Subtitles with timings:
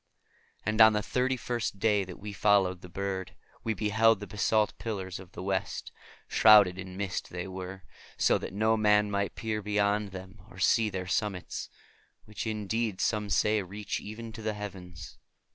[0.65, 4.75] And on the thirty first day that we followed the bird, we beheld the basalt
[4.79, 5.91] pillars of the West.
[6.27, 7.83] Shrouded in mist they were,
[8.17, 13.61] so that no man might peer beyond them or see their summitsŌĆöwhich indeed some say
[13.61, 15.19] reach even to the heavens.